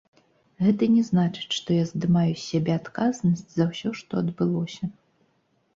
Гэта 0.67 0.83
не 0.93 1.03
значыць, 1.09 1.51
што 1.57 1.77
я 1.81 1.83
здымаю 1.91 2.31
з 2.35 2.41
сябе 2.49 2.73
адказнасць 2.81 3.45
за 3.59 3.63
ўсё, 3.73 3.89
што 4.03 4.11
адбылося. 4.25 4.83